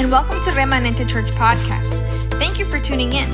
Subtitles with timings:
[0.00, 1.92] and welcome to Remanente Church Podcast.
[2.38, 3.28] Thank you for tuning in.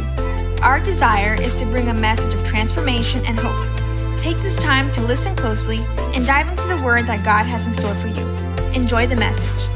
[0.62, 4.18] Our desire is to bring a message of transformation and hope.
[4.18, 5.78] Take this time to listen closely
[6.12, 8.26] and dive into the word that God has in store for you.
[8.74, 9.68] Enjoy the message.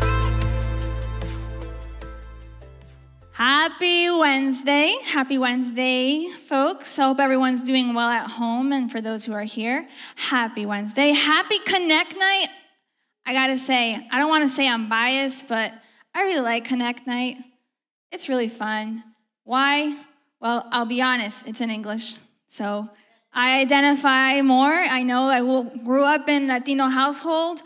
[3.34, 4.96] Happy Wednesday.
[5.04, 6.98] Happy Wednesday, folks.
[6.98, 8.72] I hope everyone's doing well at home.
[8.72, 9.86] And for those who are here,
[10.16, 11.11] happy Wednesday.
[11.11, 12.48] Happy Connect Night.
[13.25, 15.72] I gotta say, I don't wanna say I'm biased, but
[16.14, 17.39] I really like Connect Night.
[18.11, 19.04] It's really fun.
[19.44, 19.96] Why?
[20.40, 22.16] Well, I'll be honest, it's in English.
[22.48, 22.89] So
[23.32, 24.72] I identify more.
[24.72, 25.40] I know I
[25.85, 27.62] grew up in a Latino household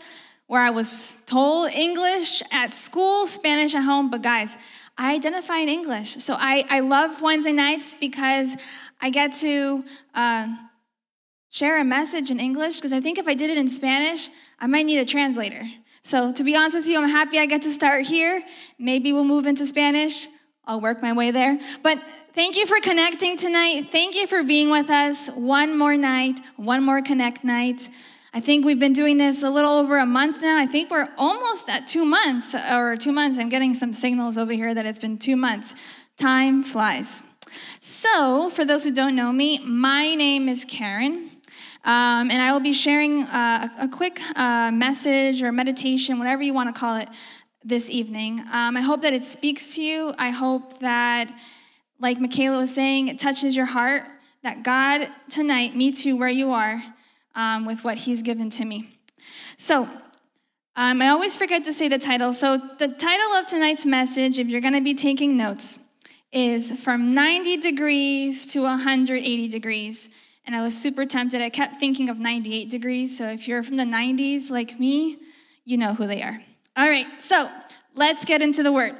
[0.47, 4.57] where I was told English at school, Spanish at home, but guys,
[4.97, 6.17] I identify in English.
[6.17, 8.55] So I, I love Wednesday nights because
[9.01, 10.47] I get to uh,
[11.49, 14.67] share a message in English because I think if I did it in Spanish, I
[14.67, 15.63] might need a translator.
[16.05, 18.43] So, to be honest with you, I'm happy I get to start here.
[18.77, 20.27] Maybe we'll move into Spanish.
[20.63, 21.57] I'll work my way there.
[21.81, 21.99] But
[22.33, 23.89] thank you for connecting tonight.
[23.91, 25.31] Thank you for being with us.
[25.31, 27.89] One more night, one more Connect night.
[28.35, 30.59] I think we've been doing this a little over a month now.
[30.59, 33.39] I think we're almost at two months, or two months.
[33.39, 35.73] I'm getting some signals over here that it's been two months.
[36.17, 37.23] Time flies.
[37.81, 41.31] So, for those who don't know me, my name is Karen.
[41.85, 46.51] Um, and I will be sharing uh, a, quick uh, message or meditation, whatever you
[46.51, 47.07] want to call it,
[47.63, 48.39] this evening.
[48.51, 50.11] Um, I hope that it speaks to you.
[50.17, 51.31] I hope that,
[51.99, 54.01] like Michaela was saying, it touches your heart,
[54.41, 56.81] that God tonight meets you where you are
[57.35, 58.97] um, with what He's given to me.
[59.57, 59.87] So,
[60.75, 62.33] um, I always forget to say the title.
[62.33, 65.85] So, the title of tonight's message, if you're going to be taking notes,
[66.31, 70.09] is From 90 Degrees to 180 Degrees
[70.45, 71.41] and I was super tempted.
[71.41, 73.17] I kept thinking of 98 degrees.
[73.17, 75.17] So if you're from the 90s like me,
[75.63, 76.41] you know who they are.
[76.77, 77.49] All right, so
[77.95, 78.95] let's get into the word.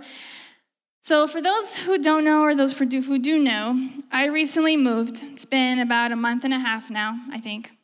[1.02, 5.22] So, for those who don't know or those who do know, I recently moved.
[5.24, 7.78] It's been about a month and a half now, I think.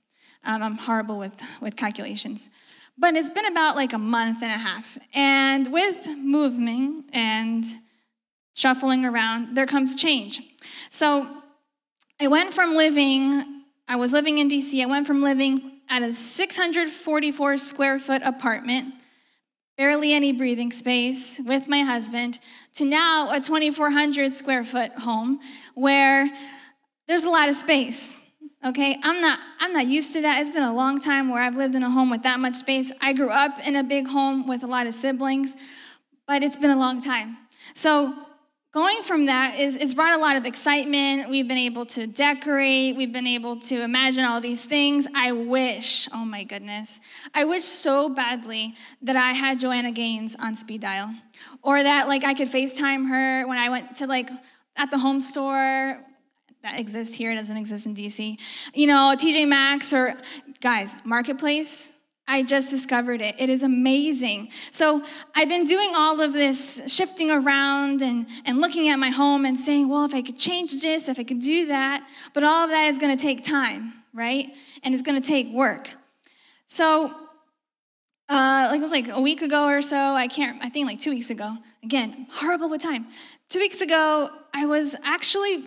[0.44, 2.50] Um, I'm horrible with, with calculations.
[2.98, 4.98] But it's been about like a month and a half.
[5.14, 7.64] And with moving and
[8.56, 10.42] shuffling around, there comes change.
[10.90, 11.28] So,
[12.20, 13.51] I went from living,
[13.92, 18.94] I was living in DC, I went from living at a 644 square foot apartment,
[19.78, 22.40] barely any breathing space with my husband,
[22.76, 25.42] to now a 2,400 square foot home
[25.76, 26.30] where
[27.10, 28.16] there's a lot of space.
[28.64, 30.40] Okay, I'm not I'm not used to that.
[30.40, 32.94] It's been a long time where I've lived in a home with that much space.
[33.02, 35.58] I grew up in a big home with a lot of siblings,
[36.26, 37.36] but it's been a long time.
[37.74, 38.14] So
[38.72, 41.30] going from that is it's brought a lot of excitement.
[41.30, 42.96] We've been able to decorate.
[42.96, 45.08] We've been able to imagine all these things.
[45.14, 47.00] I wish oh my goodness
[47.34, 51.14] i wish so badly that i had joanna gaines on speed dial.
[51.62, 54.30] Or that like i could facetime her when i went to like
[54.76, 56.04] at the home store
[56.64, 58.40] that exists here it doesn't exist in dc
[58.74, 60.16] you know tj maxx or
[60.62, 61.92] guys marketplace
[62.32, 63.36] I just discovered it.
[63.38, 64.52] It is amazing.
[64.72, 65.04] So
[65.36, 69.60] I've been doing all of this shifting around and, and looking at my home and
[69.60, 72.70] saying, well, if I could change this, if I could do that, but all of
[72.70, 74.48] that is going to take time, right?
[74.82, 75.90] And it's going to take work.
[76.68, 77.14] So,
[78.30, 81.02] uh, like it was like a week ago or so, I can't, I think like
[81.02, 81.58] two weeks ago.
[81.84, 83.08] Again, horrible with time.
[83.50, 85.66] Two weeks ago, I was actually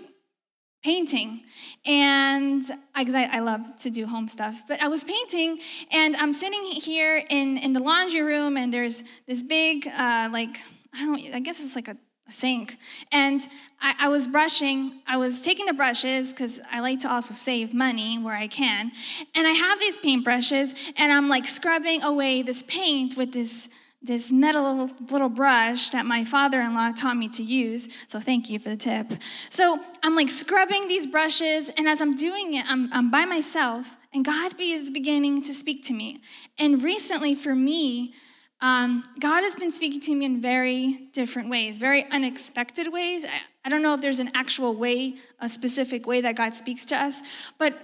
[0.85, 1.43] painting.
[1.87, 2.63] And
[2.97, 5.59] because I, I, love to do home stuff but i was painting
[5.91, 10.57] and i'm sitting here in, in the laundry room and there's this big uh, like
[10.95, 11.97] i don't i guess it's like a,
[12.27, 12.79] a sink.
[13.13, 13.47] And
[13.83, 17.75] I, I, was brushing i was taking the brushes because i like to also save
[17.75, 18.93] money where i can.
[19.35, 23.69] And i have these paint brushes and i'm like scrubbing away this paint with this
[24.05, 27.89] this metal little brush that my father in law taught me to use.
[28.07, 29.13] So thank you for the tip.
[29.49, 33.97] So I'm like scrubbing these brushes, and as I'm doing it, I'm, I'm by myself,
[34.13, 36.21] and God is beginning to speak to me.
[36.59, 38.13] And recently, for me,
[38.61, 43.25] um, God has been speaking to me in very different ways, very unexpected ways.
[43.25, 46.85] I, I don't know if there's an actual way, a specific way that God speaks
[46.87, 47.23] to us,
[47.59, 47.75] but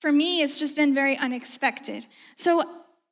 [0.00, 2.06] for me, it's just been very unexpected.
[2.36, 2.60] So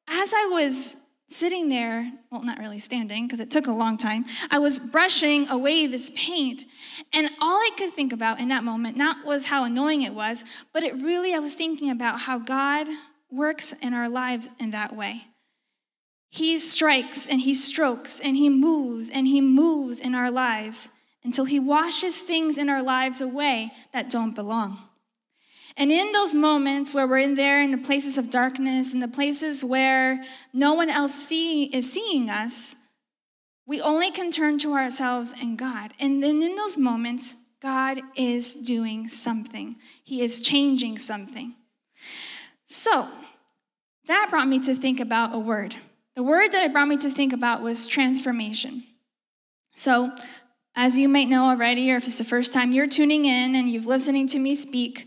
[0.09, 0.97] as I was
[1.29, 5.49] sitting there, well, not really standing because it took a long time, I was brushing
[5.49, 6.65] away this paint.
[7.13, 10.45] And all I could think about in that moment, not was how annoying it was,
[10.73, 12.89] but it really, I was thinking about how God
[13.31, 15.25] works in our lives in that way.
[16.29, 20.89] He strikes and he strokes and he moves and he moves in our lives
[21.25, 24.79] until he washes things in our lives away that don't belong.
[25.77, 29.09] And in those moments where we're in there in the places of darkness, in the
[29.09, 30.23] places where
[30.53, 32.77] no one else see, is seeing us,
[33.65, 35.95] We only can turn to ourselves and God.
[36.01, 41.55] And then in those moments, God is doing something, He is changing something.
[42.67, 43.09] So,
[44.09, 45.77] that brought me to think about a word.
[46.17, 48.85] The word that it brought me to think about was transformation.
[49.73, 50.13] So,
[50.75, 53.69] as you might know already, or if it's the first time you're tuning in and
[53.71, 55.07] you've listening to me speak,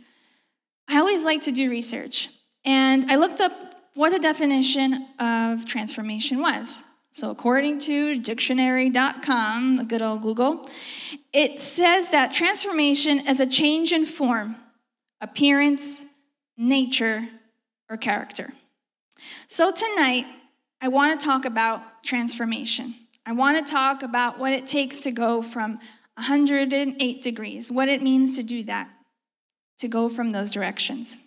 [0.88, 2.30] I always like to do research.
[2.64, 3.52] And I looked up
[3.94, 6.84] what the definition of transformation was.
[7.12, 10.68] So, according to dictionary.com, the good old Google,
[11.32, 14.58] it says that transformation is a change in form,
[15.22, 16.06] appearance,
[16.58, 17.26] nature,
[17.90, 18.52] or character.
[19.48, 20.26] So, tonight,
[20.82, 22.96] I want to talk about transformation.
[23.26, 25.80] I want to talk about what it takes to go from
[26.16, 28.90] 108 degrees, what it means to do that,
[29.80, 31.19] to go from those directions.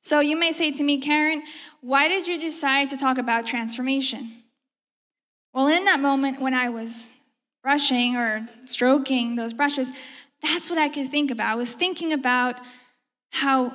[0.00, 1.42] So, you may say to me, Karen,
[1.80, 4.42] why did you decide to talk about transformation?
[5.54, 7.14] Well, in that moment when I was
[7.62, 9.92] brushing or stroking those brushes,
[10.42, 11.52] that's what I could think about.
[11.52, 12.56] I was thinking about
[13.30, 13.72] how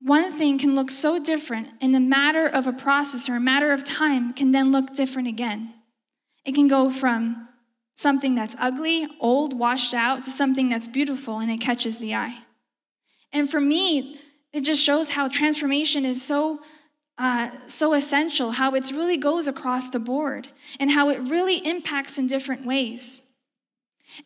[0.00, 3.72] one thing can look so different in the matter of a process or a matter
[3.72, 5.74] of time can then look different again.
[6.44, 7.48] It can go from
[7.96, 12.38] something that's ugly, old, washed out, to something that's beautiful and it catches the eye.
[13.32, 14.18] And for me,
[14.52, 16.60] it just shows how transformation is so
[17.18, 20.48] uh, so essential, how it really goes across the board,
[20.80, 23.24] and how it really impacts in different ways.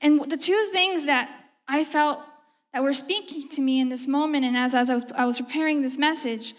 [0.00, 2.24] And the two things that I felt
[2.72, 5.40] that were speaking to me in this moment and as, as I, was, I was
[5.40, 6.54] preparing this message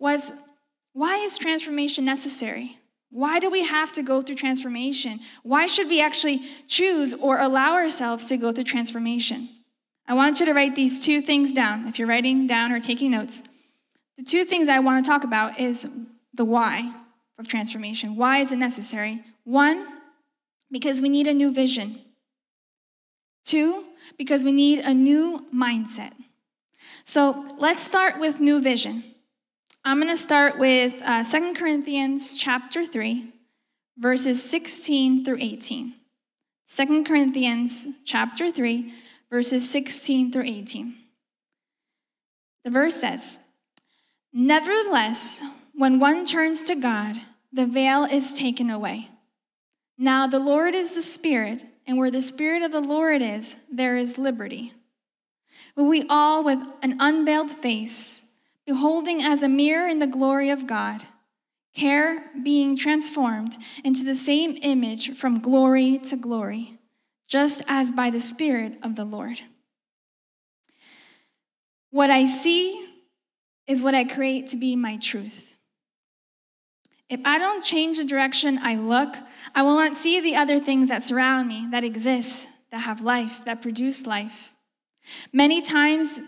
[0.00, 0.32] was
[0.92, 2.78] why is transformation necessary?
[3.10, 5.20] Why do we have to go through transformation?
[5.44, 9.48] Why should we actually choose or allow ourselves to go through transformation?
[10.08, 13.10] I want you to write these two things down if you're writing down or taking
[13.10, 13.48] notes.
[14.16, 16.92] The two things I want to talk about is the why
[17.38, 18.16] of transformation.
[18.16, 19.22] Why is it necessary?
[19.44, 19.86] One,
[20.70, 22.00] because we need a new vision.
[23.44, 23.84] Two,
[24.16, 26.12] because we need a new mindset.
[27.04, 29.04] So let's start with new vision.
[29.84, 33.32] I'm going to start with uh, 2 Corinthians chapter 3,
[33.98, 35.94] verses 16 through 18.
[36.68, 38.92] 2 Corinthians chapter 3,
[39.30, 40.94] verses 16 through 18.
[42.64, 43.40] The verse says,
[44.32, 45.42] Nevertheless,
[45.74, 47.16] when one turns to God,
[47.52, 49.08] the veil is taken away.
[49.98, 53.96] Now the Lord is the Spirit and where the Spirit of the Lord is, there
[53.96, 54.72] is liberty.
[55.74, 58.32] But we all, with an unveiled face,
[58.66, 61.04] beholding as a mirror in the glory of God,
[61.74, 66.75] care being transformed into the same image from glory to glory,
[67.26, 69.40] just as by the Spirit of the Lord.
[71.90, 72.86] What I see
[73.66, 75.56] is what I create to be my truth.
[77.08, 79.14] If I don't change the direction I look,
[79.54, 83.44] I will not see the other things that surround me, that exist, that have life,
[83.44, 84.54] that produce life.
[85.32, 86.20] Many times,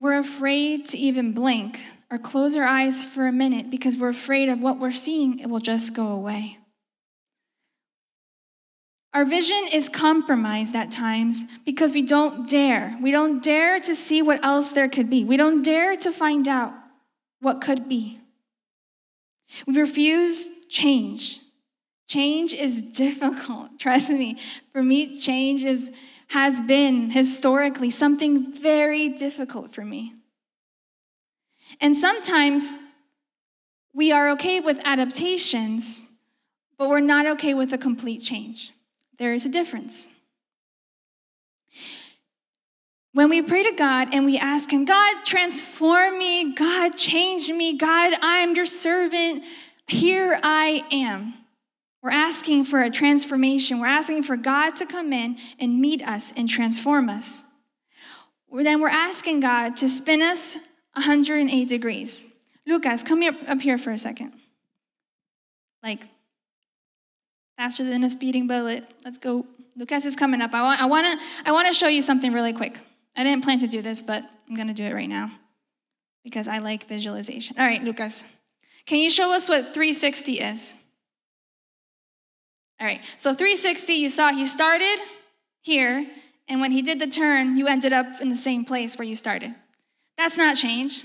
[0.00, 4.48] we're afraid to even blink or close our eyes for a minute because we're afraid
[4.48, 6.58] of what we're seeing, it will just go away.
[9.16, 12.98] Our vision is compromised at times because we don't dare.
[13.00, 15.24] We don't dare to see what else there could be.
[15.24, 16.74] We don't dare to find out
[17.40, 18.20] what could be.
[19.66, 21.40] We refuse change.
[22.06, 24.36] Change is difficult, trust me.
[24.74, 25.96] For me, change is,
[26.28, 30.12] has been historically something very difficult for me.
[31.80, 32.76] And sometimes
[33.94, 36.04] we are okay with adaptations,
[36.76, 38.74] but we're not okay with a complete change.
[39.18, 40.14] There is a difference.
[43.12, 47.76] When we pray to God and we ask Him, God, transform me, God, change me,
[47.76, 49.42] God, I am your servant,
[49.88, 51.34] here I am.
[52.02, 53.80] We're asking for a transformation.
[53.80, 57.44] We're asking for God to come in and meet us and transform us.
[58.52, 60.56] Then we're asking God to spin us
[60.92, 62.36] 108 degrees.
[62.66, 64.32] Lucas, come here, up here for a second.
[65.82, 66.08] Like
[67.56, 68.84] faster than a speeding bullet.
[69.04, 69.46] Let's go.
[69.76, 70.54] Lucas is coming up.
[70.54, 72.78] I want, I want to I want to show you something really quick.
[73.16, 75.30] I didn't plan to do this, but I'm going to do it right now
[76.24, 77.56] because I like visualization.
[77.58, 78.26] All right, Lucas.
[78.84, 80.76] Can you show us what 360 is?
[82.78, 84.98] All right, so 360, you saw he started
[85.62, 86.06] here,
[86.46, 89.16] and when he did the turn, you ended up in the same place where you
[89.16, 89.54] started.
[90.18, 91.02] That's not change,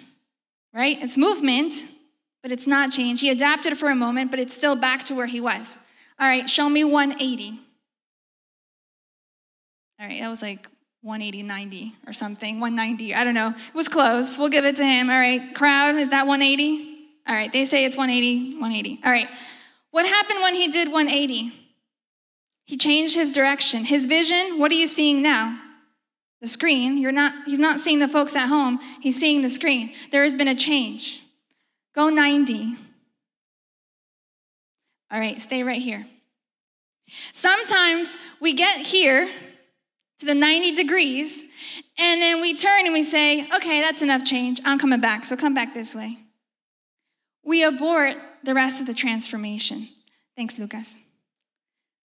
[0.73, 1.01] right?
[1.01, 1.75] It's movement,
[2.43, 3.21] but it's not change.
[3.21, 5.79] He adapted for a moment, but it's still back to where he was.
[6.21, 7.59] All right, show me 180.
[9.99, 10.67] All right, that was like
[11.01, 13.49] 180, 90 or something, 190, I don't know.
[13.49, 14.37] It was close.
[14.37, 15.09] We'll give it to him.
[15.09, 16.99] All right, crowd, is that 180?
[17.27, 19.01] All right, they say it's 180, 180.
[19.03, 19.27] All right,
[19.89, 21.53] what happened when he did 180?
[22.65, 23.85] He changed his direction.
[23.85, 25.59] His vision, what are you seeing now?
[26.39, 26.97] The screen.
[26.97, 28.79] You're not he's not seeing the folks at home.
[29.01, 29.91] He's seeing the screen.
[30.11, 31.23] There has been a change.
[31.93, 32.77] Go 90.
[35.11, 36.07] All right, stay right here.
[37.33, 39.29] Sometimes we get here
[40.19, 41.43] to the 90 degrees,
[41.97, 44.61] and then we turn and we say, okay, that's enough change.
[44.63, 46.17] I'm coming back, so come back this way.
[47.43, 49.89] We abort the rest of the transformation.
[50.35, 50.99] Thanks, Lucas.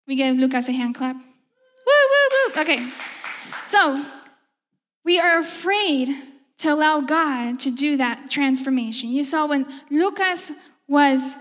[0.06, 1.16] We give Lucas a hand clap.
[1.16, 1.22] Woo,
[1.86, 2.62] woo, woo.
[2.62, 2.88] Okay.
[3.64, 4.04] So,
[5.04, 6.08] we are afraid
[6.58, 9.10] to allow God to do that transformation.
[9.10, 10.52] You saw when Lucas
[10.88, 11.36] was,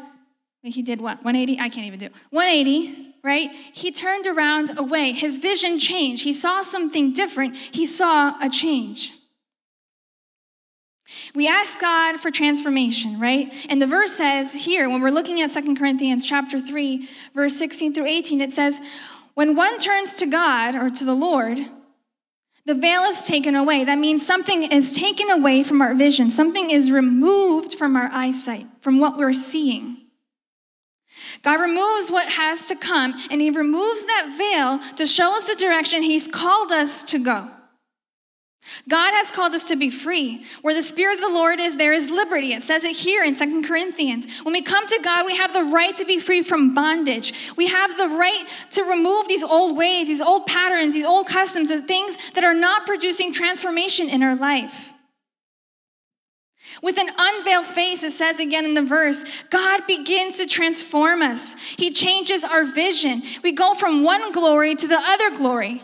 [0.73, 1.23] he did what?
[1.23, 1.59] 180?
[1.59, 2.09] I can't even do.
[2.31, 3.51] 180 right?
[3.73, 5.11] He turned around away.
[5.11, 6.23] His vision changed.
[6.23, 7.55] He saw something different.
[7.55, 9.13] He saw a change.
[11.33, 13.51] We ask God for transformation, right?
[13.67, 17.95] And the verse says here, when we're looking at Second Corinthians chapter 3, verse 16
[17.95, 18.79] through 18, it says,
[19.33, 21.59] When one turns to God or to the Lord,
[22.67, 23.83] the veil is taken away.
[23.83, 28.67] That means something is taken away from our vision, something is removed from our eyesight,
[28.81, 30.04] from what we're seeing.
[31.45, 35.53] God removes what has to come, and He removes that veil to show us the
[35.53, 37.51] direction He's called us to go.
[38.89, 40.43] God has called us to be free.
[40.63, 42.51] Where the Spirit of the Lord is, there is liberty.
[42.53, 44.27] It says it here in Second Corinthians.
[44.41, 47.53] When we come to God, we have the right to be free from bondage.
[47.55, 51.69] We have the right to remove these old ways, these old patterns, these old customs,
[51.69, 54.94] the things that are not producing transformation in our life.
[56.81, 61.55] With an unveiled face, it says again in the verse, God begins to transform us.
[61.77, 63.23] He changes our vision.
[63.43, 65.83] We go from one glory to the other glory.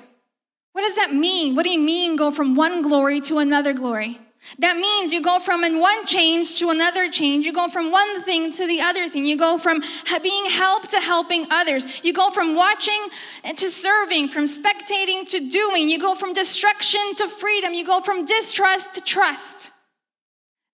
[0.73, 1.55] What does that mean?
[1.55, 4.19] What do you mean go from one glory to another glory?
[4.57, 7.45] That means you go from one change to another change.
[7.45, 9.25] You go from one thing to the other thing.
[9.25, 9.83] You go from
[10.23, 12.03] being helped to helping others.
[12.03, 12.99] You go from watching
[13.45, 15.89] to serving, from spectating to doing.
[15.89, 17.73] You go from destruction to freedom.
[17.75, 19.71] You go from distrust to trust.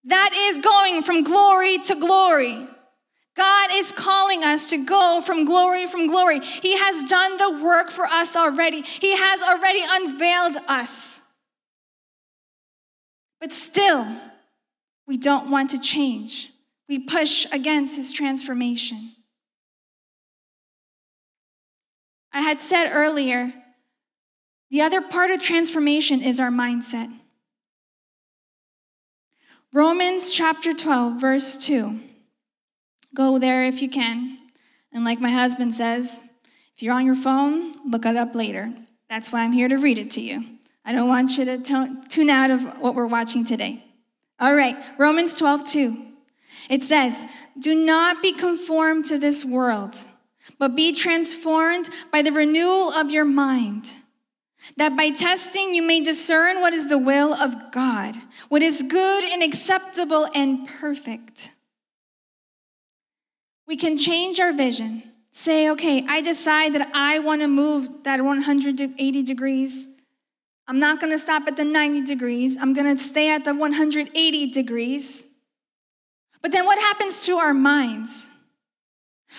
[0.08, 2.66] That is going from glory to glory.
[3.36, 6.40] God is calling us to go from glory from glory.
[6.40, 8.82] He has done the work for us already.
[8.82, 11.22] He has already unveiled us.
[13.40, 14.08] But still,
[15.06, 16.52] we don't want to change.
[16.88, 19.12] We push against his transformation.
[22.32, 23.54] I had said earlier,
[24.72, 27.14] the other part of transformation is our mindset.
[29.74, 32.00] Romans chapter 12, verse 2.
[33.14, 34.38] Go there if you can.
[34.94, 36.24] And like my husband says,
[36.74, 38.74] if you're on your phone, look it up later.
[39.10, 40.46] That's why I'm here to read it to you.
[40.86, 43.84] I don't want you to tune out of what we're watching today.
[44.40, 45.98] All right, Romans 12, 2.
[46.70, 47.26] It says,
[47.60, 49.96] Do not be conformed to this world,
[50.58, 53.96] but be transformed by the renewal of your mind
[54.76, 58.16] that by testing you may discern what is the will of God,
[58.50, 61.52] what is good and acceptable and perfect.
[63.68, 65.04] We can change our vision.
[65.32, 69.88] Say, okay, I decide that I want to move that 180 degrees.
[70.68, 72.58] I'm not going to stop at the 90 degrees.
[72.60, 75.32] I'm going to stay at the 180 degrees.
[76.42, 78.37] But then what happens to our minds?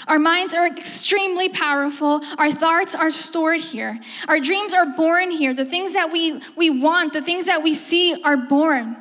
[0.06, 2.20] Our minds are extremely powerful.
[2.38, 3.98] Our thoughts are stored here.
[4.28, 5.52] Our dreams are born here.
[5.52, 8.96] The things that we, we want, the things that we see are born.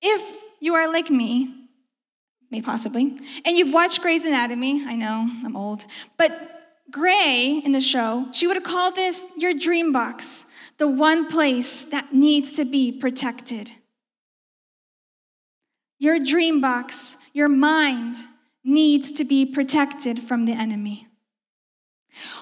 [0.00, 1.54] If you are like me,
[2.50, 5.84] may possibly, and you've watched Grey's Anatomy, I know, I'm old,
[6.16, 6.32] but
[6.90, 10.46] Grey in the show, she would have called this your dream box,
[10.78, 13.72] the one place that needs to be protected.
[15.98, 18.16] Your dream box, your mind,
[18.68, 21.08] needs to be protected from the enemy.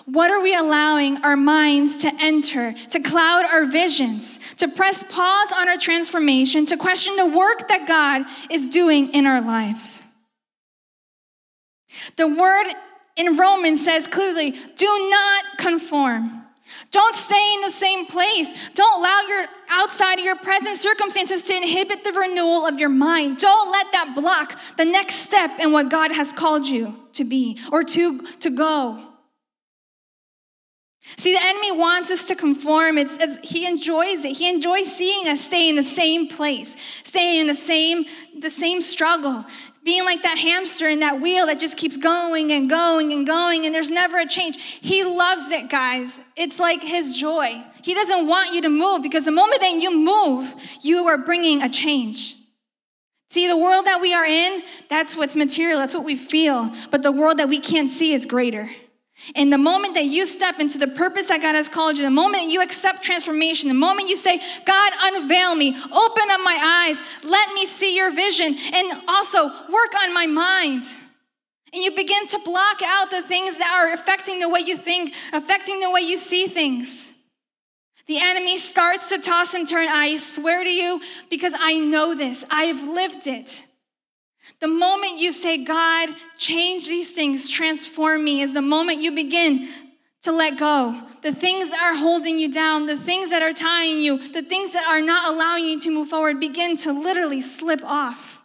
[0.06, 5.52] What are we allowing our minds to enter, to cloud our visions, to press pause
[5.56, 10.04] on our transformation, to question the work that God is doing in our lives?
[12.16, 12.66] The word
[13.16, 16.45] in Romans says clearly do not conform.
[16.90, 18.70] Don't stay in the same place.
[18.70, 23.38] Don't allow your outside of your present circumstances to inhibit the renewal of your mind.
[23.38, 27.58] Don't let that block the next step in what God has called you to be
[27.72, 29.02] or to, to go.
[31.16, 32.98] See, the enemy wants us to conform.
[32.98, 34.36] It's, it's, he enjoys it.
[34.36, 38.06] He enjoys seeing us stay in the same place, stay in the same,
[38.38, 39.44] the same struggle,
[39.86, 43.64] being like that hamster in that wheel that just keeps going and going and going,
[43.64, 44.60] and there's never a change.
[44.80, 46.20] He loves it, guys.
[46.34, 47.62] It's like his joy.
[47.82, 50.52] He doesn't want you to move because the moment that you move,
[50.82, 52.34] you are bringing a change.
[53.30, 56.72] See, the world that we are in, that's what's material, that's what we feel.
[56.90, 58.68] But the world that we can't see is greater.
[59.34, 62.10] And the moment that you step into the purpose that God has called you, the
[62.10, 67.02] moment you accept transformation, the moment you say, God, unveil me, open up my eyes,
[67.24, 70.84] let me see your vision, and also work on my mind.
[71.72, 75.12] And you begin to block out the things that are affecting the way you think,
[75.32, 77.14] affecting the way you see things.
[78.06, 79.88] The enemy starts to toss and turn.
[79.88, 83.64] I swear to you, because I know this, I've lived it.
[84.60, 89.68] The moment you say, God, change these things, transform me, is the moment you begin
[90.22, 91.02] to let go.
[91.22, 94.72] The things that are holding you down, the things that are tying you, the things
[94.72, 98.44] that are not allowing you to move forward begin to literally slip off.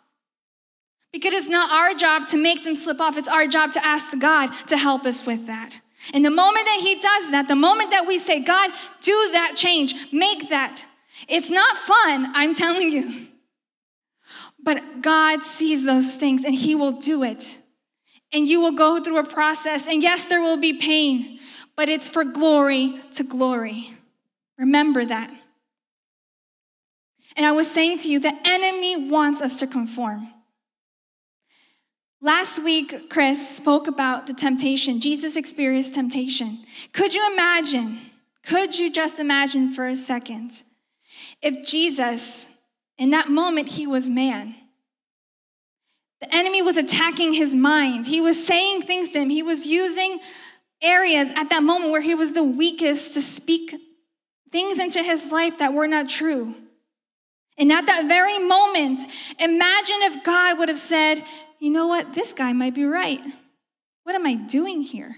[1.14, 4.18] Because it's not our job to make them slip off, it's our job to ask
[4.18, 5.80] God to help us with that.
[6.14, 9.54] And the moment that He does that, the moment that we say, God, do that
[9.56, 10.86] change, make that,
[11.28, 13.28] it's not fun, I'm telling you.
[14.64, 17.58] But God sees those things and He will do it.
[18.34, 19.88] And you will go through a process.
[19.88, 21.40] And yes, there will be pain,
[21.76, 23.94] but it's for glory to glory.
[24.58, 25.32] Remember that.
[27.36, 30.30] And I was saying to you, the enemy wants us to conform.
[32.22, 35.00] Last week, Chris spoke about the temptation.
[35.00, 36.60] Jesus experienced temptation.
[36.94, 38.00] Could you imagine?
[38.44, 40.64] Could you just imagine for a second
[41.42, 42.58] if Jesus
[42.98, 44.56] in that moment, he was man.
[46.22, 48.06] The enemy was attacking his mind.
[48.06, 49.30] He was saying things to him.
[49.30, 50.20] He was using
[50.82, 53.74] areas at that moment where he was the weakest to speak
[54.52, 56.54] things into his life that were not true.
[57.58, 59.02] And at that very moment,
[59.40, 61.24] imagine if God would have said,
[61.60, 62.14] You know what?
[62.14, 63.22] This guy might be right.
[64.04, 65.18] What am I doing here?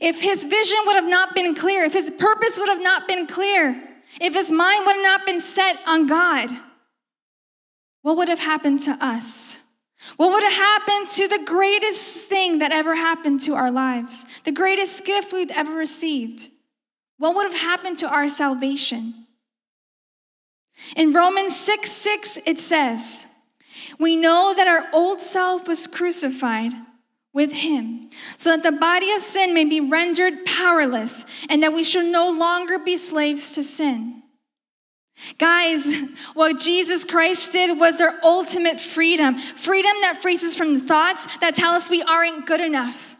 [0.00, 3.26] If his vision would have not been clear, if his purpose would have not been
[3.26, 3.82] clear,
[4.20, 6.50] if his mind would have not been set on God,
[8.02, 9.60] what would have happened to us?
[10.16, 14.26] What would have happened to the greatest thing that ever happened to our lives?
[14.42, 16.50] The greatest gift we've ever received?
[17.16, 19.26] What would have happened to our salvation?
[20.96, 23.34] In Romans 6 6, it says,
[23.98, 26.72] We know that our old self was crucified
[27.34, 31.82] with him, so that the body of sin may be rendered powerless, and that we
[31.82, 34.22] should no longer be slaves to sin.
[35.38, 36.00] Guys,
[36.34, 41.26] what Jesus Christ did was our ultimate freedom freedom that frees us from the thoughts
[41.38, 43.16] that tell us we aren't good enough,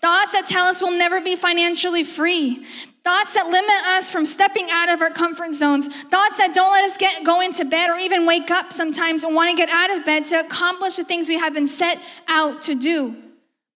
[0.00, 2.64] thoughts that tell us we'll never be financially free.
[3.02, 5.88] Thoughts that limit us from stepping out of our comfort zones.
[5.88, 9.34] Thoughts that don't let us get go into bed or even wake up sometimes and
[9.34, 12.60] want to get out of bed to accomplish the things we have been set out
[12.62, 13.16] to do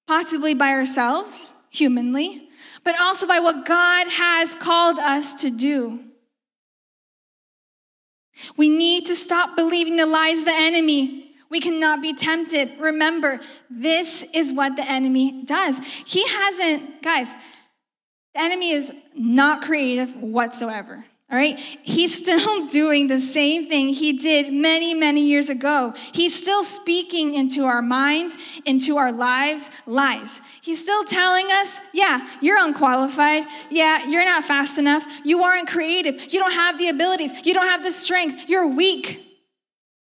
[0.07, 2.49] possibly by ourselves, humanly,
[2.83, 6.01] but also by what God has called us to do.
[8.57, 11.33] We need to stop believing the lies of the enemy.
[11.51, 12.79] We cannot be tempted.
[12.79, 13.41] Remember,
[13.71, 15.79] this is what the enemy does.
[16.05, 17.33] He hasn't, guys,
[18.35, 21.05] the enemy is not creative whatsoever.
[21.31, 21.59] All right?
[21.59, 25.95] He's still doing the same thing he did many, many years ago.
[26.13, 30.43] He's still speaking into our minds, into our lives, lies.
[30.63, 33.45] He's still telling us, yeah, you're unqualified.
[33.71, 35.05] Yeah, you're not fast enough.
[35.25, 36.33] You aren't creative.
[36.33, 37.47] You don't have the abilities.
[37.47, 38.49] You don't have the strength.
[38.49, 39.21] You're weak.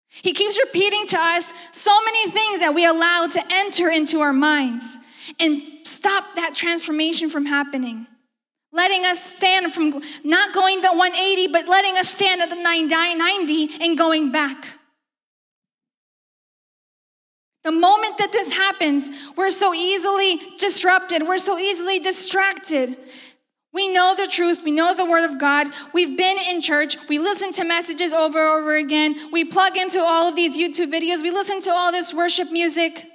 [0.10, 4.34] He keeps repeating to us so many things that we allow to enter into our
[4.34, 4.98] minds
[5.40, 8.08] and stop that transformation from happening
[8.76, 13.70] letting us stand from not going the 180, but letting us stand at the 90
[13.82, 14.78] and going back.
[17.64, 22.96] The moment that this happens, we're so easily disrupted, we're so easily distracted.
[23.74, 25.68] We know the truth, we know the word of God.
[25.94, 29.32] We've been in church, we listen to messages over and over again.
[29.32, 33.06] We plug into all of these YouTube videos, we listen to all this worship music.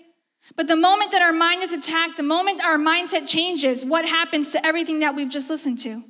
[0.57, 4.53] But the moment that our mind is attacked, the moment our mindset changes, what happens
[4.53, 6.03] to everything that we've just listened to?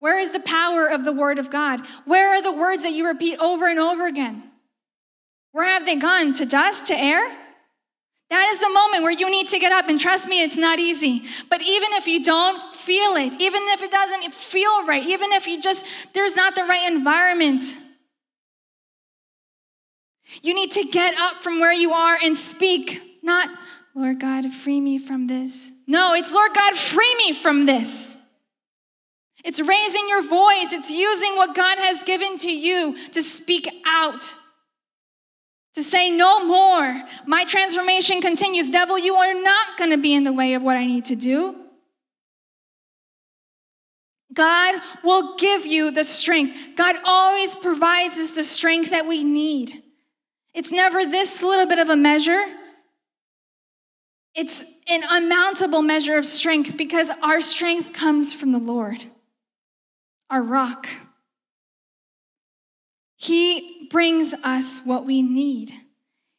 [0.00, 1.80] Where is the power of the Word of God?
[2.04, 4.42] Where are the words that you repeat over and over again?
[5.52, 6.32] Where have they gone?
[6.34, 7.24] To dust, to air?
[8.28, 10.78] That is the moment where you need to get up, and trust me, it's not
[10.78, 11.22] easy.
[11.48, 15.46] But even if you don't feel it, even if it doesn't feel right, even if
[15.46, 17.62] you just, there's not the right environment,
[20.42, 23.13] you need to get up from where you are and speak.
[23.24, 23.48] Not,
[23.94, 25.72] Lord God, free me from this.
[25.86, 28.18] No, it's Lord God, free me from this.
[29.42, 34.34] It's raising your voice, it's using what God has given to you to speak out.
[35.74, 37.02] To say, no more.
[37.26, 38.70] My transformation continues.
[38.70, 41.16] Devil, you are not going to be in the way of what I need to
[41.16, 41.56] do.
[44.32, 46.76] God will give you the strength.
[46.76, 49.82] God always provides us the strength that we need.
[50.52, 52.44] It's never this little bit of a measure.
[54.34, 59.04] It's an unmountable measure of strength because our strength comes from the Lord,
[60.30, 60.88] our rock.
[63.16, 65.72] He brings us what we need.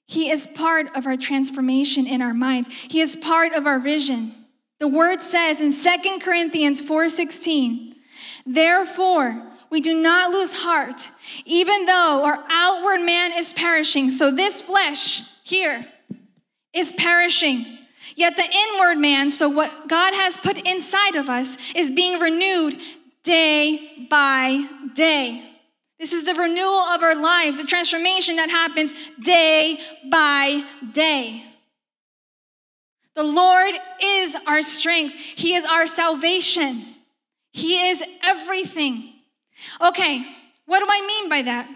[0.08, 2.70] He is part of our transformation in our minds.
[2.72, 4.34] He is part of our vision.
[4.80, 7.96] The word says in 2 Corinthians 4:16,
[8.46, 11.10] "Therefore, we do not lose heart,
[11.46, 14.10] even though our outward man is perishing.
[14.10, 15.86] So this flesh here
[16.74, 17.66] is perishing.
[18.16, 22.78] Yet the inward man, so what God has put inside of us, is being renewed
[23.24, 25.44] day by day.
[26.00, 31.46] This is the renewal of our lives, the transformation that happens day by day.
[33.16, 36.86] The Lord is our strength, He is our salvation,
[37.52, 39.14] He is everything.
[39.82, 40.26] Okay,
[40.66, 41.70] what do I mean by that?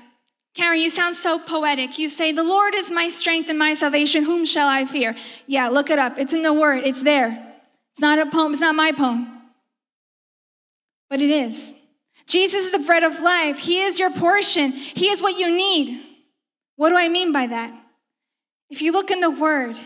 [0.55, 1.97] Karen, you sound so poetic.
[1.99, 4.23] You say, The Lord is my strength and my salvation.
[4.23, 5.15] Whom shall I fear?
[5.47, 6.17] Yeah, look it up.
[6.17, 7.55] It's in the word, it's there.
[7.91, 9.27] It's not a poem, it's not my poem.
[11.09, 11.75] But it is.
[12.25, 13.59] Jesus is the bread of life.
[13.59, 16.01] He is your portion, He is what you need.
[16.75, 17.73] What do I mean by that?
[18.69, 19.79] If you look in the word,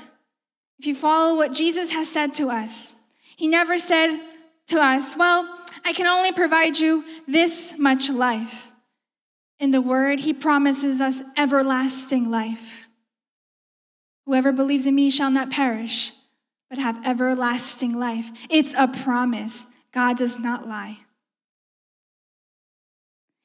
[0.77, 3.01] if you follow what Jesus has said to us,
[3.35, 4.19] He never said
[4.67, 8.72] to us, Well, I can only provide you this much life.
[9.63, 12.89] In the word, He promises us everlasting life.
[14.25, 16.11] Whoever believes in me shall not perish,
[16.69, 18.33] but have everlasting life.
[18.49, 19.67] It's a promise.
[19.93, 20.97] God does not lie.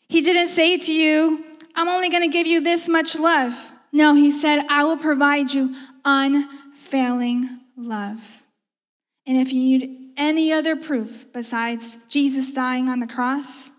[0.08, 1.44] He didn't say to you,
[1.76, 3.70] I'm only going to give you this much love.
[3.92, 8.42] No, he said, I will provide you unfailing love.
[9.24, 13.77] And if you need any other proof besides Jesus dying on the cross,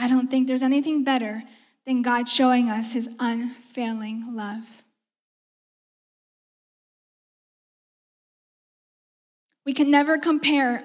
[0.00, 1.42] I don't think there's anything better
[1.84, 4.82] than God showing us his unfailing love.
[9.66, 10.82] We can never compare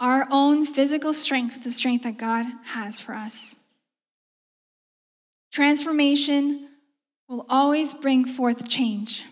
[0.00, 3.68] our own physical strength with the strength that God has for us.
[5.52, 6.68] Transformation
[7.28, 9.24] will always bring forth change.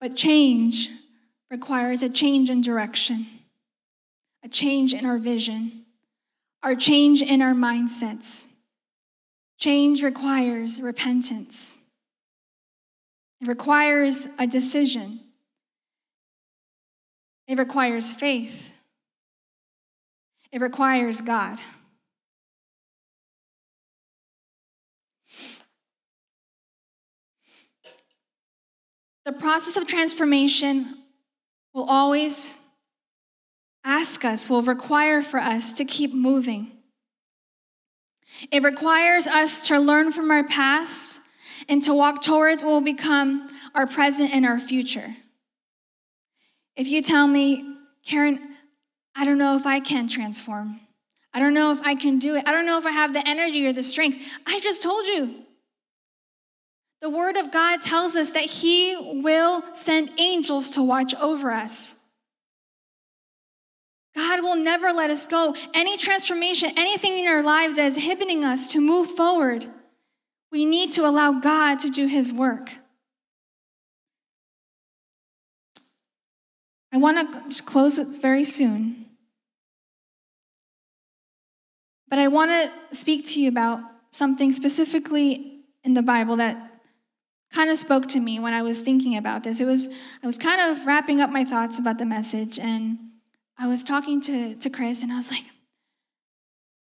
[0.00, 0.90] But change
[1.52, 3.26] requires a change in direction,
[4.44, 5.81] a change in our vision,
[6.62, 8.48] our change in our mindsets.
[9.58, 11.80] Change requires repentance.
[13.40, 15.20] It requires a decision.
[17.48, 18.72] It requires faith.
[20.52, 21.58] It requires God.
[29.24, 30.98] The process of transformation
[31.72, 32.58] will always
[33.84, 36.72] ask us, will require for us to keep moving.
[38.50, 41.20] It requires us to learn from our past
[41.68, 45.16] and to walk towards what will become our present and our future.
[46.76, 47.64] If you tell me,
[48.04, 48.56] Karen,
[49.14, 50.80] I don't know if I can transform.
[51.34, 52.44] I don't know if I can do it.
[52.46, 54.22] I don't know if I have the energy or the strength.
[54.46, 55.34] I just told you.
[57.00, 62.01] The Word of God tells us that He will send angels to watch over us.
[64.14, 65.54] God will never let us go.
[65.72, 69.66] Any transformation, anything in our lives that is inhibiting us to move forward,
[70.50, 72.70] we need to allow God to do His work.
[76.92, 79.06] I want to close with very soon.
[82.08, 86.70] But I want to speak to you about something specifically in the Bible that
[87.52, 89.62] kind of spoke to me when I was thinking about this.
[89.62, 89.88] It was
[90.22, 92.98] I was kind of wrapping up my thoughts about the message and
[93.58, 95.44] I was talking to, to Chris and I was like,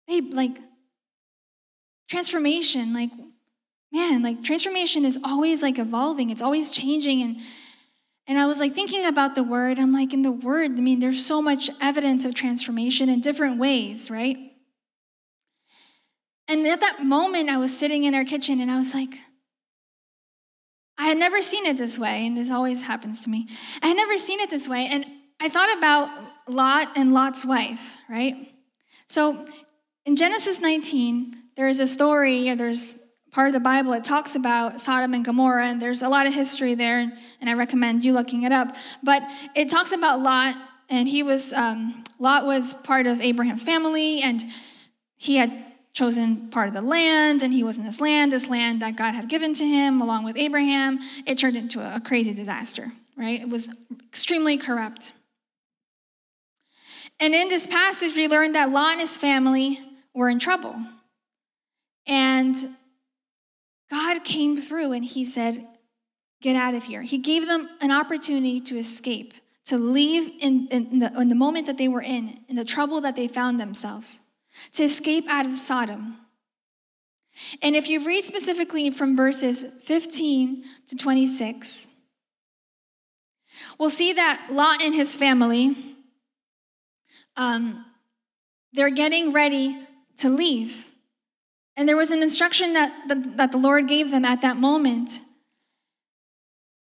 [0.06, 0.58] babe, like
[2.08, 3.10] transformation, like,
[3.92, 7.22] man, like transformation is always like evolving, it's always changing.
[7.22, 7.36] And
[8.28, 9.80] and I was like thinking about the word.
[9.80, 13.58] I'm like, in the word, I mean, there's so much evidence of transformation in different
[13.58, 14.36] ways, right?
[16.46, 19.14] And at that moment, I was sitting in our kitchen and I was like,
[20.98, 23.48] I had never seen it this way, and this always happens to me.
[23.82, 25.04] I had never seen it this way, and
[25.42, 26.08] I thought about
[26.46, 28.54] Lot and Lot's wife, right?
[29.08, 29.44] So
[30.06, 34.36] in Genesis 19, there is a story, or there's part of the Bible, it talks
[34.36, 38.12] about Sodom and Gomorrah, and there's a lot of history there, and I recommend you
[38.12, 38.76] looking it up.
[39.02, 39.24] But
[39.56, 40.54] it talks about Lot,
[40.88, 44.44] and he was, um, Lot was part of Abraham's family, and
[45.16, 45.52] he had
[45.92, 49.16] chosen part of the land, and he was in this land, this land that God
[49.16, 51.00] had given to him along with Abraham.
[51.26, 53.40] It turned into a crazy disaster, right?
[53.40, 53.74] It was
[54.08, 55.10] extremely corrupt.
[57.20, 59.78] And in this passage, we learned that Lot and his family
[60.14, 60.74] were in trouble.
[62.06, 62.56] And
[63.90, 65.66] God came through and he said,
[66.40, 67.02] get out of here.
[67.02, 69.34] He gave them an opportunity to escape,
[69.66, 73.00] to leave in, in, the, in the moment that they were in, in the trouble
[73.00, 74.22] that they found themselves,
[74.72, 76.18] to escape out of Sodom.
[77.62, 82.00] And if you read specifically from verses 15 to 26,
[83.78, 85.91] we'll see that Lot and his family,
[87.36, 87.84] um,
[88.72, 89.78] they're getting ready
[90.18, 90.92] to leave.
[91.76, 95.20] And there was an instruction that, that, that the Lord gave them at that moment.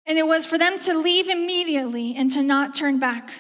[0.06, 3.32] And it was for them to leave immediately and to not turn back.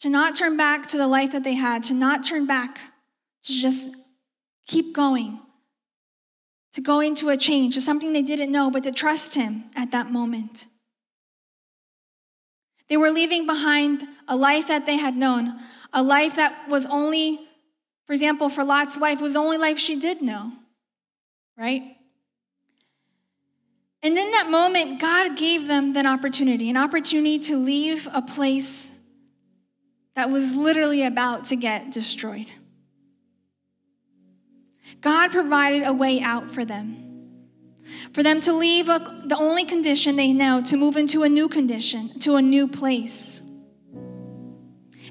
[0.00, 2.78] To not turn back to the life that they had, to not turn back,
[3.42, 3.94] to just
[4.66, 5.40] keep going,
[6.72, 9.90] to go into a change, to something they didn't know, but to trust Him at
[9.90, 10.66] that moment.
[12.90, 15.54] They were leaving behind a life that they had known,
[15.92, 17.38] a life that was only,
[18.04, 20.52] for example, for Lot's wife, was the only life she did know,
[21.56, 21.96] right?
[24.02, 28.98] And in that moment, God gave them that opportunity an opportunity to leave a place
[30.14, 32.52] that was literally about to get destroyed.
[35.00, 37.09] God provided a way out for them.
[38.12, 41.48] For them to leave a, the only condition they know, to move into a new
[41.48, 43.42] condition, to a new place.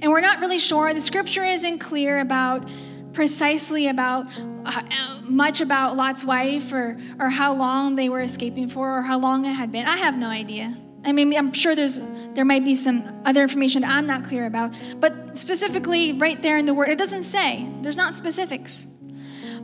[0.02, 2.68] And we're not really sure, the scripture isn't clear about
[3.14, 4.28] precisely about
[4.66, 9.18] uh, much about Lot's wife or, or how long they were escaping for or how
[9.18, 9.88] long it had been.
[9.88, 10.78] I have no idea.
[11.04, 12.00] I mean, I'm sure there's
[12.34, 16.58] there might be some other information that I'm not clear about, but specifically right there
[16.58, 17.68] in the word, it doesn't say.
[17.82, 18.88] There's not specifics.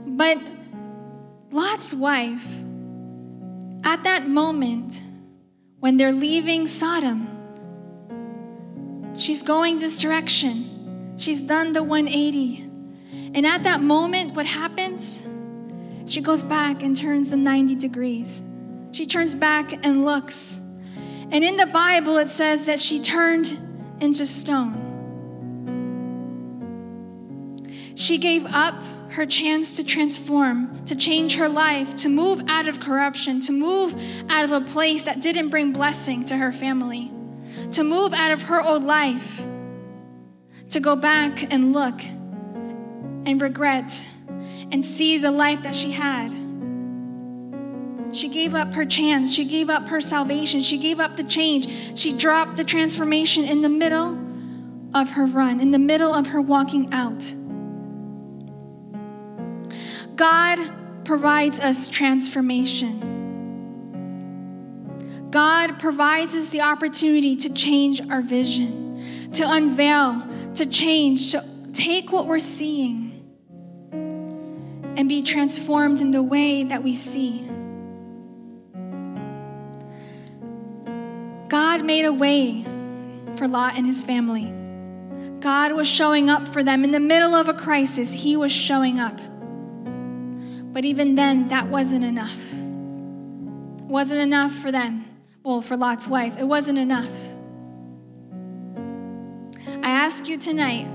[0.05, 0.39] But
[1.51, 2.64] Lot's wife,
[3.85, 5.01] at that moment
[5.79, 7.27] when they're leaving Sodom,
[9.15, 11.13] she's going this direction.
[11.17, 12.63] She's done the 180.
[13.35, 15.27] And at that moment, what happens?
[16.07, 18.43] She goes back and turns the 90 degrees.
[18.91, 20.59] She turns back and looks.
[21.31, 23.57] And in the Bible, it says that she turned
[23.99, 24.81] into stone.
[27.95, 28.81] She gave up
[29.15, 33.95] her chance to transform, to change her life, to move out of corruption, to move
[34.29, 37.09] out of a place that didn't bring blessing to her family,
[37.71, 39.45] to move out of her old life,
[40.69, 44.03] to go back and look and regret
[44.71, 46.29] and see the life that she had.
[48.13, 49.33] She gave up her chance.
[49.33, 50.61] She gave up her salvation.
[50.61, 51.97] She gave up the change.
[51.97, 54.17] She dropped the transformation in the middle
[54.93, 57.33] of her run, in the middle of her walking out.
[60.15, 60.59] God
[61.03, 63.11] provides us transformation.
[65.29, 70.25] God provides us the opportunity to change our vision, to unveil,
[70.55, 73.11] to change, to take what we're seeing
[74.97, 77.45] and be transformed in the way that we see.
[81.49, 82.63] God made a way
[83.35, 84.53] for Lot and his family.
[85.41, 88.13] God was showing up for them in the middle of a crisis.
[88.13, 89.19] He was showing up.
[90.75, 92.51] But even then, that wasn't enough.
[92.51, 95.05] It wasn't enough for them.
[95.41, 97.37] Well, for Lot's wife, it wasn't enough.
[99.85, 100.91] I ask you tonight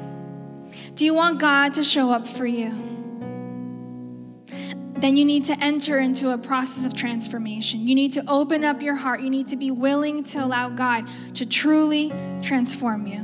[0.97, 2.89] do you want God to show up for you?
[4.99, 7.89] then you need to enter into a process of transformation.
[7.89, 9.23] You need to open up your heart.
[9.23, 12.13] You need to be willing to allow God to truly
[12.43, 13.21] transform you.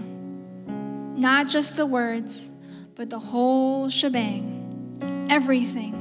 [1.20, 2.50] Not just the words,
[2.94, 5.95] but the whole shebang, everything.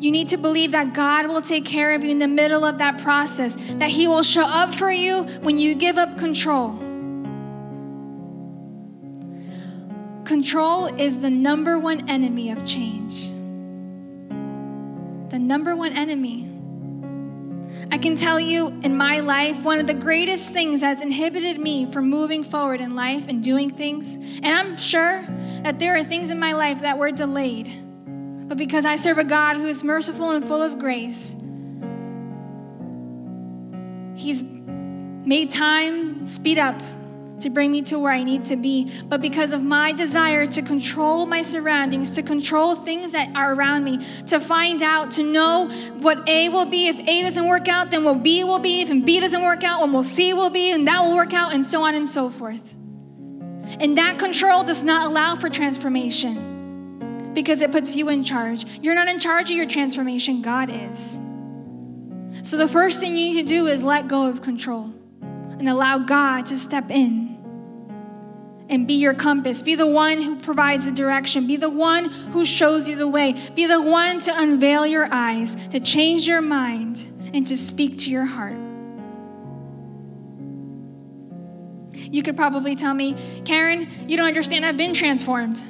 [0.00, 2.78] You need to believe that God will take care of you in the middle of
[2.78, 6.78] that process, that He will show up for you when you give up control.
[10.24, 13.28] Control is the number one enemy of change
[15.30, 16.44] the number one enemy.
[17.92, 21.86] I can tell you in my life, one of the greatest things that's inhibited me
[21.86, 25.22] from moving forward in life and doing things, and I'm sure
[25.62, 27.70] that there are things in my life that were delayed,
[28.48, 31.36] but because I serve a God who is merciful and full of grace,
[34.16, 36.82] He's made time speed up
[37.40, 40.62] to bring me to where I need to be, but because of my desire to
[40.62, 45.68] control my surroundings, to control things that are around me, to find out, to know
[46.00, 46.88] what A will be.
[46.88, 48.80] If A doesn't work out, then what B will be.
[48.80, 51.64] If B doesn't work out, what C will be, and that will work out, and
[51.64, 52.74] so on and so forth.
[52.74, 56.47] And that control does not allow for transformation
[57.38, 58.66] because it puts you in charge.
[58.82, 61.22] You're not in charge of your transformation, God is.
[62.42, 65.98] So the first thing you need to do is let go of control and allow
[65.98, 67.36] God to step in
[68.68, 69.62] and be your compass.
[69.62, 71.46] Be the one who provides the direction.
[71.46, 73.36] Be the one who shows you the way.
[73.54, 78.10] Be the one to unveil your eyes, to change your mind, and to speak to
[78.10, 78.56] your heart.
[81.94, 85.62] You could probably tell me, Karen, you don't understand, I've been transformed.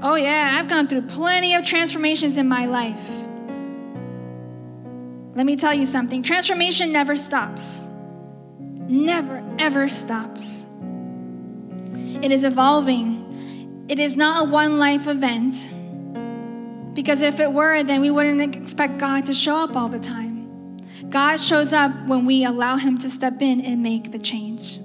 [0.00, 3.26] Oh, yeah, I've gone through plenty of transformations in my life.
[5.34, 7.88] Let me tell you something transformation never stops,
[8.58, 10.72] never, ever stops.
[12.22, 15.74] It is evolving, it is not a one life event.
[16.94, 20.80] Because if it were, then we wouldn't expect God to show up all the time.
[21.10, 24.80] God shows up when we allow Him to step in and make the change.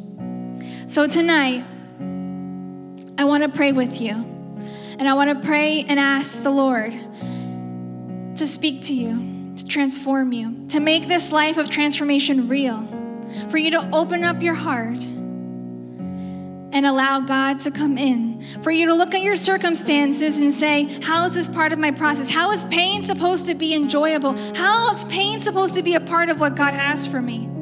[0.86, 1.66] So tonight,
[3.18, 4.33] I want to pray with you.
[5.00, 6.92] And I want to pray and ask the Lord
[8.36, 12.88] to speak to you, to transform you, to make this life of transformation real,
[13.50, 15.04] for you to open up your heart
[16.74, 18.42] and allow God to come in.
[18.62, 21.92] For you to look at your circumstances and say, How is this part of my
[21.92, 22.32] process?
[22.32, 24.36] How is pain supposed to be enjoyable?
[24.56, 27.53] How is pain supposed to be a part of what God has for me?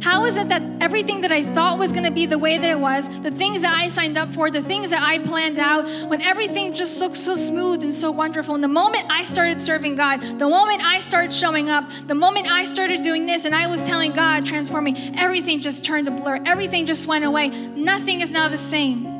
[0.00, 2.70] How is it that everything that I thought was going to be the way that
[2.70, 5.86] it was, the things that I signed up for, the things that I planned out,
[6.08, 9.96] when everything just looked so smooth and so wonderful, and the moment I started serving
[9.96, 13.66] God, the moment I started showing up, the moment I started doing this and I
[13.66, 17.48] was telling God, transforming, everything just turned to blur, everything just went away.
[17.48, 19.19] Nothing is now the same.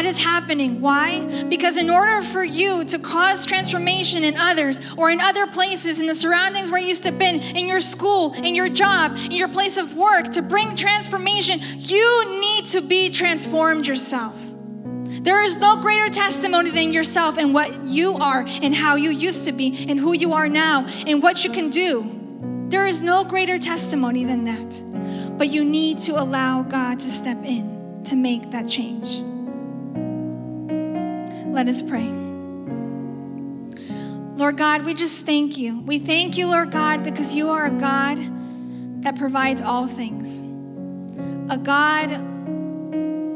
[0.00, 0.80] That is happening.
[0.80, 1.44] Why?
[1.50, 6.06] Because in order for you to cause transformation in others or in other places, in
[6.06, 9.76] the surroundings where you to be, in your school, in your job, in your place
[9.76, 14.42] of work, to bring transformation, you need to be transformed yourself.
[15.22, 19.44] There is no greater testimony than yourself and what you are and how you used
[19.44, 22.66] to be and who you are now and what you can do.
[22.70, 25.36] There is no greater testimony than that.
[25.36, 29.22] But you need to allow God to step in to make that change.
[31.52, 32.08] Let us pray.
[34.36, 35.80] Lord God, we just thank you.
[35.80, 38.18] We thank you, Lord God, because you are a God
[39.02, 40.42] that provides all things,
[41.50, 42.10] a God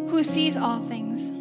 [0.08, 1.32] who sees all things,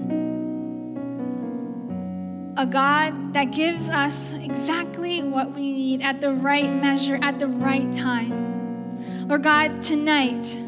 [2.57, 7.47] a God that gives us exactly what we need at the right measure, at the
[7.47, 9.27] right time.
[9.27, 10.59] Lord God, tonight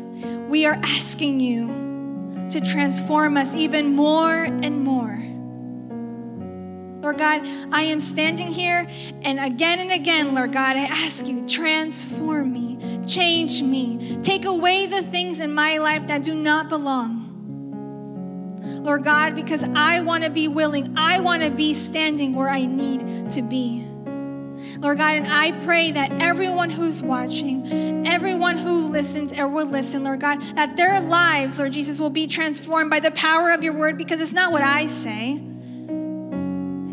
[0.48, 5.05] we are asking you to transform us even more and more.
[7.02, 8.88] Lord God, I am standing here
[9.22, 14.86] and again and again, Lord God, I ask you, transform me, change me, take away
[14.88, 17.26] the things in my life that do not belong.
[18.84, 22.66] Lord God, because I want to be willing, I want to be standing where I
[22.66, 23.86] need to be.
[24.80, 30.04] Lord God, and I pray that everyone who's watching, everyone who listens or will listen,
[30.04, 33.74] Lord God, that their lives, Lord Jesus, will be transformed by the power of your
[33.74, 35.42] word because it's not what I say.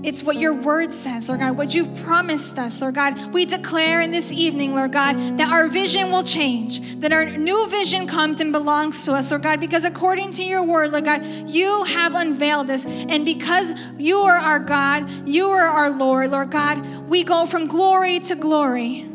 [0.05, 3.33] It's what your word says, Lord God, what you've promised us, Lord God.
[3.33, 7.69] We declare in this evening, Lord God, that our vision will change, that our new
[7.69, 11.25] vision comes and belongs to us, Lord God, because according to your word, Lord God,
[11.49, 12.85] you have unveiled us.
[12.85, 17.69] And because you are our God, you are our Lord, Lord God, we go from
[17.69, 19.09] glory to glory.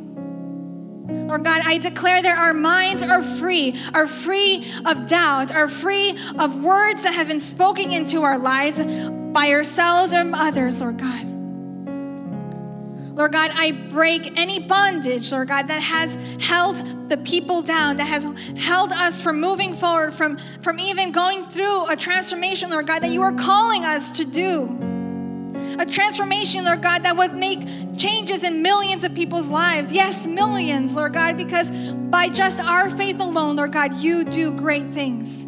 [1.28, 6.18] Lord God, I declare that our minds are free, are free of doubt, are free
[6.40, 8.80] of words that have been spoken into our lives
[9.38, 11.24] by ourselves or others, Lord God.
[13.16, 18.08] Lord God, I break any bondage, Lord God, that has held the people down, that
[18.08, 18.26] has
[18.58, 23.12] held us from moving forward, from, from even going through a transformation, Lord God, that
[23.12, 24.76] you are calling us to do.
[25.78, 27.60] A transformation, Lord God, that would make
[27.96, 29.94] changes in millions of people's lives.
[29.94, 34.92] Yes, millions, Lord God, because by just our faith alone, Lord God, you do great
[34.94, 35.48] things.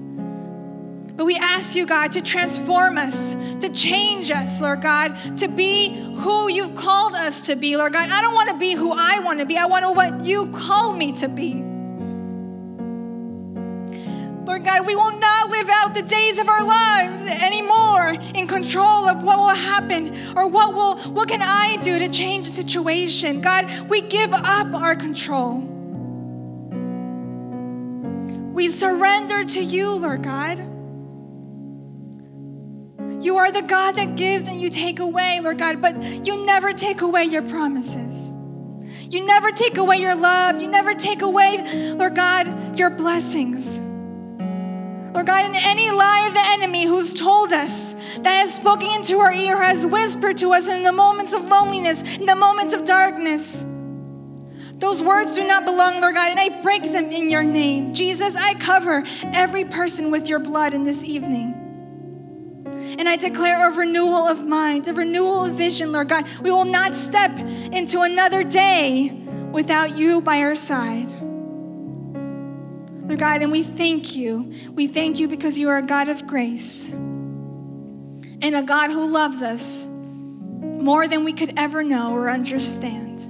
[1.19, 5.89] But we ask you, God, to transform us, to change us, Lord God, to be
[6.15, 8.09] who you've called us to be, Lord God.
[8.09, 10.49] I don't want to be who I want to be, I want to what you
[10.53, 11.55] call me to be.
[14.45, 19.09] Lord God, we will not live out the days of our lives anymore in control
[19.09, 23.41] of what will happen or what will what can I do to change the situation.
[23.41, 25.59] God, we give up our control.
[28.53, 30.68] We surrender to you, Lord God.
[33.21, 36.73] You are the God that gives and you take away, Lord God, but you never
[36.73, 38.35] take away your promises.
[39.09, 40.61] You never take away your love.
[40.61, 43.79] You never take away, Lord God, your blessings.
[45.13, 49.17] Lord God, in any lie of the enemy who's told us, that has spoken into
[49.17, 52.85] our ear, has whispered to us in the moments of loneliness, in the moments of
[52.85, 53.65] darkness,
[54.79, 57.93] those words do not belong, Lord God, and I break them in your name.
[57.93, 61.68] Jesus, I cover every person with your blood in this evening.
[62.99, 66.27] And I declare a renewal of mind, a renewal of vision, Lord God.
[66.41, 69.09] We will not step into another day
[69.53, 71.07] without you by our side.
[73.07, 74.51] Lord God, and we thank you.
[74.73, 79.41] We thank you because you are a God of grace and a God who loves
[79.41, 83.21] us more than we could ever know or understand.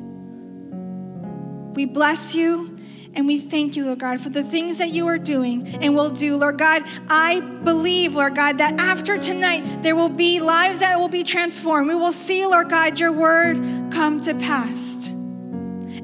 [1.76, 2.69] We bless you
[3.16, 6.12] and we thank you, Lord God, for the things that you are doing and will
[6.12, 6.38] do.
[6.38, 11.10] Lord God, I believe, Lord God, that after tonight there will be lives that will
[11.10, 11.88] be transformed.
[11.88, 13.58] We will see, Lord God, your word
[13.92, 15.10] come to pass.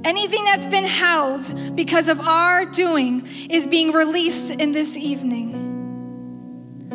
[0.04, 5.62] Anything that's been held because of our doing is being released in this evening.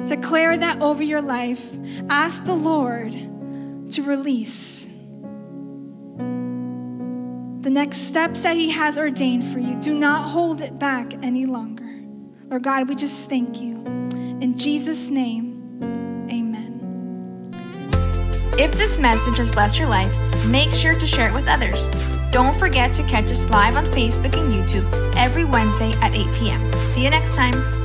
[0.07, 1.73] Declare that over your life.
[2.09, 3.13] Ask the Lord
[3.91, 5.00] to release
[7.61, 9.79] the next steps that He has ordained for you.
[9.81, 11.85] Do not hold it back any longer.
[12.49, 13.77] Lord God, we just thank you.
[14.41, 17.53] In Jesus' name, amen.
[18.59, 20.15] If this message has blessed your life,
[20.47, 21.91] make sure to share it with others.
[22.31, 26.73] Don't forget to catch us live on Facebook and YouTube every Wednesday at 8 p.m.
[26.89, 27.80] See you next time.